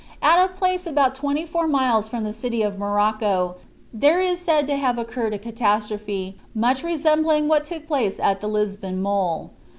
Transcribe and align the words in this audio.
At 0.23 0.43
a 0.43 0.47
place 0.47 0.87
about 0.87 1.13
twenty 1.13 1.45
four 1.45 1.67
miles 1.67 2.07
from 2.07 2.23
the 2.23 2.33
city 2.33 2.63
of 2.63 2.79
Morocco, 2.79 3.57
there 3.93 4.19
is 4.19 4.39
said 4.39 4.65
to 4.65 4.75
have 4.75 4.97
occurred 4.97 5.31
a 5.31 5.37
catastrophe 5.37 6.39
much 6.55 6.83
resembling 6.83 7.47
what 7.47 7.65
took 7.65 7.85
place 7.87 8.19
at 8.19 8.41
the 8.41 8.47
Lisbon 8.47 8.99
mole. 8.99 9.51